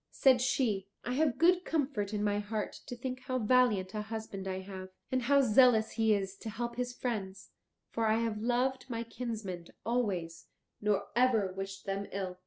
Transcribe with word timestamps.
Said 0.09 0.41
she, 0.41 0.87
"I 1.05 1.13
have 1.13 1.37
good 1.37 1.63
comfort 1.63 2.11
in 2.11 2.23
my 2.23 2.39
heart 2.39 2.73
to 2.87 2.95
think 2.95 3.19
how 3.27 3.37
valiant 3.37 3.93
a 3.93 4.01
husband 4.01 4.47
I 4.47 4.61
have, 4.61 4.89
and 5.11 5.21
how 5.21 5.41
zealous 5.41 5.91
he 5.91 6.11
is 6.15 6.35
to 6.37 6.49
help 6.49 6.75
his 6.75 6.91
friends, 6.97 7.51
for 7.91 8.07
I 8.07 8.17
have 8.17 8.41
loved 8.41 8.89
my 8.89 9.03
kinsmen 9.03 9.67
always, 9.85 10.47
nor 10.81 11.05
ever 11.15 11.51
wished 11.55 11.85
them 11.85 12.07
ill." 12.11 12.39